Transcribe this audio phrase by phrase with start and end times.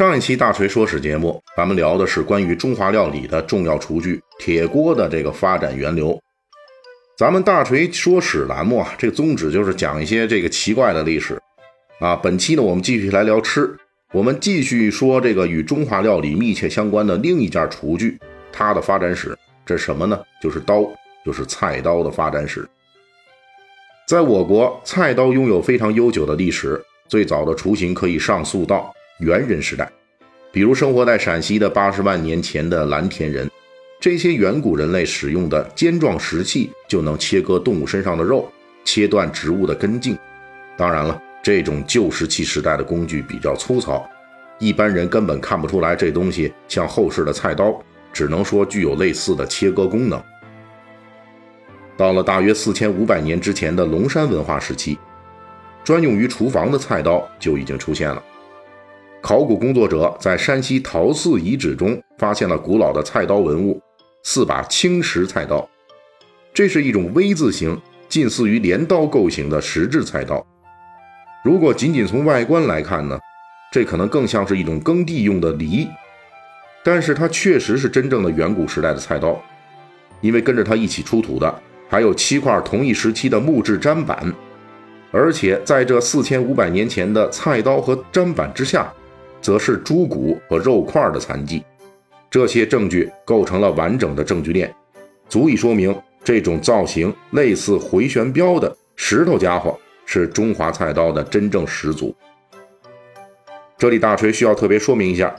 [0.00, 6.18] 上一期大锤说史节目，咱们聊的是关于中华料理的重要厨具铁锅的这个发展源流。
[7.18, 11.38] 咱们大锤说史栏目啊，这个宗旨就是讲一些这个奇怪的历史
[11.98, 12.16] 啊。
[12.16, 13.76] 本期呢，我们继续来聊吃，
[14.14, 18.18] 我们继续说这个与中华料理密切相关的另一件厨具，
[18.50, 19.36] 它的发展史。
[19.66, 20.18] 这什么呢？
[20.42, 20.82] 就是刀，
[21.26, 22.66] 就是菜刀的发展史。
[24.08, 28.90] 在我国，菜刀拥有非常悠久的历史，最早的雏形可以上溯到。
[29.20, 29.86] 猿人时代，
[30.50, 33.50] 比如生活在陕西的八十万年前的蓝田人，
[34.00, 38.50] 这些远古人类使用的尖状石器就能切割动物身上的肉，
[38.82, 40.16] 切断植物的根茎。
[40.74, 44.08] 当然了，这种旧石器时代的工具比较粗糙，
[44.58, 47.78] 一般人根本看不出来这东西像后世的菜刀，
[48.14, 50.18] 只能说具有类似的切割功能。
[51.98, 54.98] 到了大约四千五百年之前的龙山文化时期，
[55.84, 58.22] 专用于厨房的菜刀就已经出现了。
[59.22, 63.80] 考古工作者在山西陶寺遗址中发现了古老的菜刀文物，
[64.22, 65.68] 四把青石菜刀。
[66.54, 70.44] 这是一种 V 字形、近似于镰刀构型的石质菜刀。
[71.44, 73.18] 如果仅仅从外观来看呢，
[73.70, 75.86] 这可能更像是一种耕地用的犁。
[76.82, 79.38] 但是它确实是真正的远古时代的菜刀，
[80.22, 84.32] 因为跟着它一起出土的还有七块同一时期的木质砧板，
[85.10, 88.90] 而且在这四千五百年前的菜刀和砧板之下。
[89.40, 91.64] 则是猪骨和肉块的残迹，
[92.30, 94.74] 这些证据构成了完整的证据链，
[95.28, 102.14] 足以说明这种造型类似回旋镖的石头家伙是中华菜刀的真正始祖。
[103.78, 105.34] 这里大锤需要特别说明一下，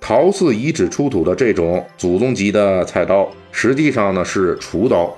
[0.00, 5.16] 陶寺遗址出土的这种祖宗级的菜刀，实际上呢是厨刀。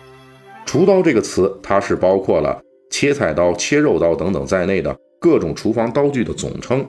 [0.65, 6.89] 厨刀这个词，它是包括了切菜刀、切肉刀等等在内的各种厨房刀具的总称。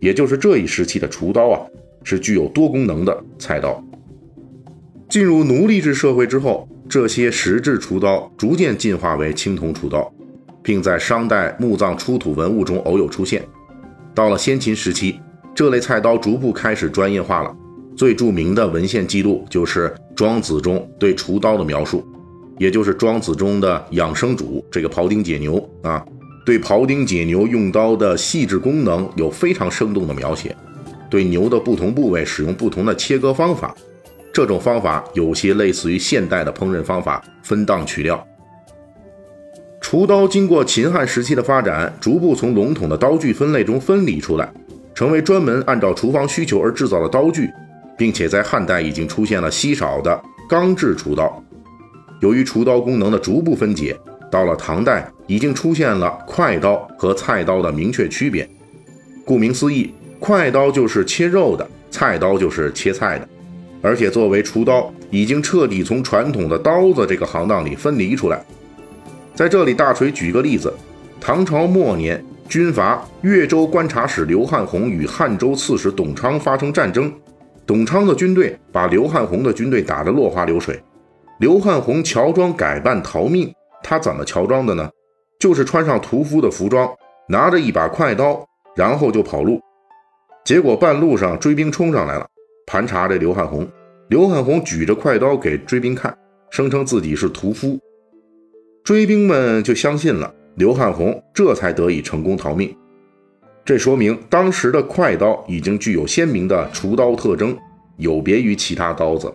[0.00, 1.60] 也就是这一时期的厨刀啊，
[2.04, 3.82] 是具有多功能的菜刀。
[5.08, 10.12] 进入奴隶制社会之后，这些石质厨刀逐渐进化为青铜厨刀，
[10.62, 13.42] 并在商代墓葬出土文物中偶有出现。
[14.14, 15.18] 到了先秦时期，
[15.54, 17.56] 这类菜刀逐步开始专业化了。
[17.96, 22.06] 最著名的文献记录就是《庄子》中对厨刀的描述，
[22.58, 26.04] 也就是《庄子》中的养生主这个庖丁解牛啊。
[26.48, 30.56] 对庖丁解牛用刀的细致功能有非常生动的描写，
[31.10, 33.76] 对牛的不同部位使用不同的切割方法，
[34.32, 38.26] 这种方法有些类似于现代的烹饪方法——分档取料。
[39.82, 44.50] 厨刀经过秦汉时期的发展，逐步从笼统的刀具分类中分离出来，
[44.94, 47.50] 成为专门按照厨房需求而制造的刀具，
[47.98, 51.44] 并且在汉代已经出现了稀少的钢制厨刀。
[52.22, 53.94] 由于厨刀功能的逐步分解。
[54.30, 58.48] 到了唐代，已经出现了快刀和菜刀的明确区别。
[59.24, 63.28] 顾名思义，快刀就是切肉的，菜刀就是切菜的。
[63.80, 68.44] 而且作为厨刀，已经彻底从传统的刀子这个行当里分离出来。
[69.34, 70.72] 在这里，大锤举个例子：
[71.20, 77.12] 唐朝末年，军阀越州观察使刘汉宏与汉州刺史董昌发生战争，
[77.64, 80.82] 董昌的军队把刘汉宏的军队打得落花流水，
[81.38, 83.54] 刘汉宏乔装改扮逃命。
[83.82, 84.90] 他怎么乔装的呢？
[85.38, 86.92] 就是穿上屠夫的服装，
[87.28, 88.44] 拿着一把快刀，
[88.74, 89.60] 然后就跑路。
[90.44, 92.26] 结果半路上追兵冲上来了，
[92.66, 93.68] 盘查这刘汉红。
[94.08, 96.16] 刘汉红举着快刀给追兵看，
[96.50, 97.78] 声称自己是屠夫。
[98.82, 102.74] 追兵们就相信了，刘汉红这才得以成功逃命。
[103.64, 107.54] 这说明当时的快刀已经具有鲜明的厨刀特征，
[107.98, 109.30] 有别于其他刀子。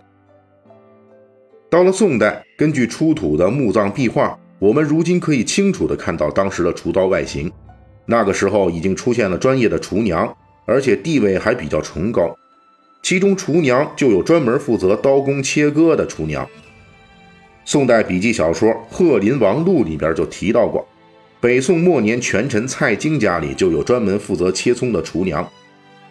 [1.70, 7.50] 到了宋代，根据出土的墓葬壁画，我们如今可以清楚地看到当时的厨刀外形。
[8.06, 10.36] 那个时候已经出现了专业的厨娘，
[10.66, 12.34] 而且地位还比较崇高。
[13.02, 16.48] 其中厨娘就有专门负责刀工切割的厨娘。
[17.64, 20.86] 宋代笔记小说《鹤林王录》里边就提到过，
[21.40, 25.46] 北宋末年权臣蔡京家里就有专门负责切葱的厨娘，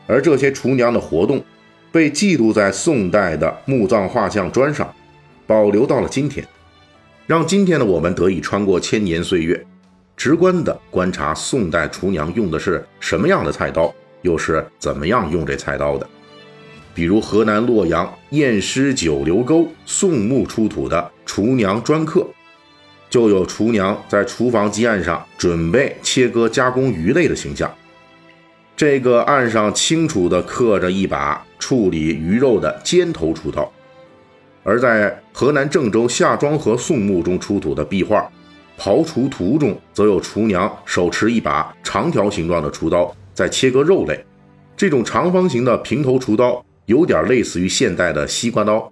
[0.08, 1.44] 而这些厨娘的活动
[1.92, 4.92] 被记录在宋代的墓葬画像砖上。
[5.46, 6.44] 保留到了今天，
[7.26, 9.66] 让今天的我们得以穿过千年岁月，
[10.18, 13.94] 直观地观察宋代厨娘用的是什么样的菜刀，
[14.24, 16.08] 又是怎么样用这菜刀的。
[16.94, 22.28] 比如河南洛阳偃师九流沟宋墓出土的厨娘砖刻，
[23.10, 27.74] 就有厨娘在厨房基案上准备切割加工鱼类的形象。
[28.76, 33.73] 这个案上清楚地刻着一把处理鱼肉的尖头厨刀。
[34.64, 38.30] 而在河南郑州夏庄河宋墓中出土的壁画
[38.82, 44.26] 《刨厨图》中，则有厨娘手持一把长条形状的厨刀在切割肉类。
[44.76, 48.92] 这种长方形的平头厨刀有点类似于现代的西瓜刀，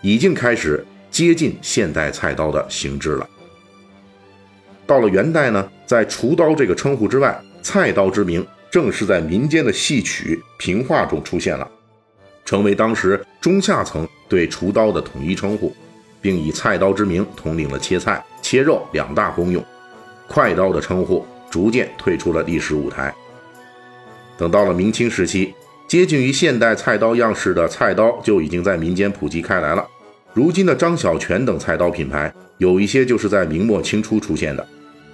[0.00, 3.28] 已经开始接近现代菜刀的形制了。
[4.86, 11.70] 到了元代呢，在厨刀这个称呼之外，菜刀之名正是在民间的戏曲评话中出现了。
[12.46, 15.74] 成为当时中下层对厨刀的统一称呼，
[16.22, 19.62] 并以菜刀之名统领了切菜、切肉两大功用。
[20.28, 23.14] 快刀的称呼逐渐退出了历史舞台。
[24.38, 25.52] 等到了明清时期，
[25.88, 29.86] 接近于现代菜刀样式的菜刀就已经在民间普及开来了。
[30.32, 34.66] 如今的张小泉等菜刀品牌，有一些就是在明末清初出现的。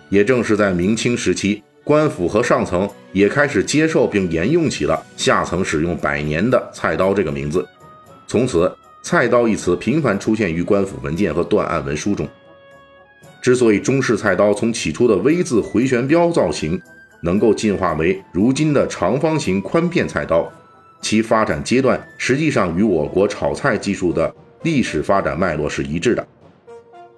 [0.08, 1.62] 也正是在明清时期。
[1.84, 7.66] 官府和上层也开始接受并沿用起了下层使用百年的菜刀这个名字，
[8.26, 12.26] 从此“菜刀”一词频繁出现于官府文件和断案文书中。
[13.40, 16.80] 之所以中式菜刀从起初的 V 字回旋镖造型
[17.20, 20.48] 能够进化为如今的长方形宽片菜刀，
[21.00, 24.32] 其发展阶段实际上与我国炒菜技术的
[24.62, 26.24] 历史发展脉络是一致的。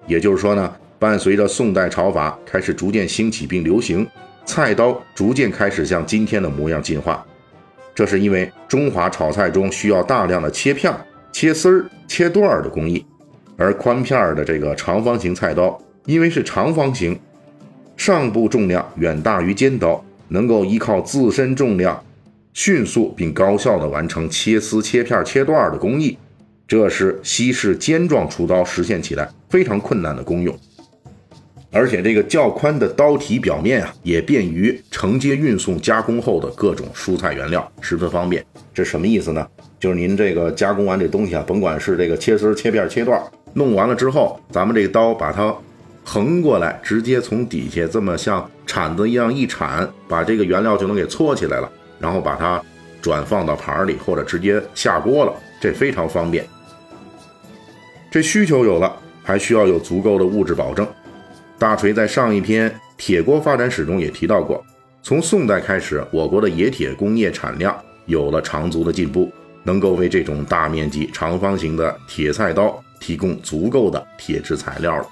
[0.07, 4.07] 也就是说呢，伴随着宋代炒法开始逐渐兴起并流行。
[4.45, 7.25] 菜刀逐渐开始向今天的模样进化，
[7.93, 10.93] 这是因为中华炒菜中需要大量的切片、
[11.31, 13.05] 切丝儿、切段儿的工艺，
[13.57, 17.19] 而宽片儿的这个长方形菜刀，因为是长方形，
[17.97, 22.01] 上部重量远大于尖刀，能够依靠自身重量，
[22.53, 26.17] 迅速并高效地完成切丝、切片、切段儿的工艺，
[26.67, 30.55] 这是西式尖状厨刀实现起来非常困难的功用。
[31.75, 38.41] 而且这个较宽的刀体表面啊，也便于承接运送加工后的各种蔬菜原料，十分方便。
[38.73, 39.45] 这什么意思呢？
[39.77, 43.21] 就是您这个加工完这东西啊，甭管是这个切丝、切片、切段，
[43.53, 45.53] 弄完了之后，咱们这个刀把它
[46.05, 51.69] 横过来，直接从底下这么像铲子一样一铲，把这个原料就能给搓起来了，
[51.99, 52.63] 然后把它
[53.01, 56.47] 转放到盘里，或者直接下锅了，这非常方便。
[58.09, 60.87] 这需求有了，还需要有足够的物质保证。
[61.57, 64.63] 大锤在上一篇铁锅发展史中也提到过，
[65.01, 67.75] 从宋代开始，我国的冶铁工业产量
[68.05, 69.31] 有了长足的进步，
[69.63, 75.07] 能够为这种大面积长方形的铁菜刀提供足够的铁质材料了。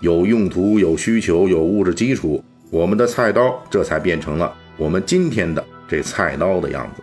[0.00, 7.02] 有用途、有需求、有物质基础，我们的菜刀这才变成了我们今天的这菜刀的样子。